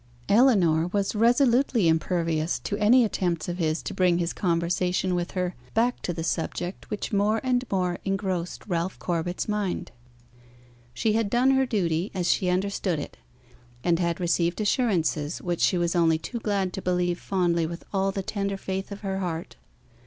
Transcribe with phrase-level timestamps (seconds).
[0.27, 5.53] Ellinor was resolutely impervious to any attempts of his to bring his conversation with her
[5.75, 9.91] back to the subject which more and more engrossed Ralph Corbet's mind.
[10.95, 13.17] She had done her duty, as she understood it;
[13.83, 18.11] and had received assurances which she was only too glad to believe fondly with all
[18.11, 19.55] the tender faith of her heart.